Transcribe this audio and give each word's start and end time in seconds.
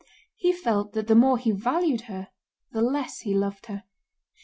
He 0.35 0.51
felt 0.51 0.93
that 0.93 1.05
the 1.05 1.13
more 1.13 1.37
he 1.37 1.51
valued 1.51 2.01
her 2.09 2.29
the 2.71 2.81
less 2.81 3.19
he 3.19 3.35
loved 3.35 3.67
her. 3.67 3.83